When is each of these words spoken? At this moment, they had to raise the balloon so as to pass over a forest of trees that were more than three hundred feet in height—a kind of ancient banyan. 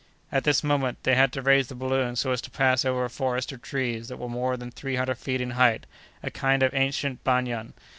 At 0.31 0.45
this 0.45 0.63
moment, 0.63 0.97
they 1.03 1.13
had 1.13 1.31
to 1.33 1.43
raise 1.43 1.67
the 1.67 1.75
balloon 1.75 2.15
so 2.15 2.31
as 2.31 2.41
to 2.41 2.49
pass 2.49 2.83
over 2.85 3.05
a 3.05 3.09
forest 3.11 3.51
of 3.51 3.61
trees 3.61 4.07
that 4.07 4.17
were 4.17 4.27
more 4.27 4.57
than 4.57 4.71
three 4.71 4.95
hundred 4.95 5.19
feet 5.19 5.41
in 5.41 5.51
height—a 5.51 6.31
kind 6.31 6.63
of 6.63 6.73
ancient 6.73 7.23
banyan. 7.23 7.73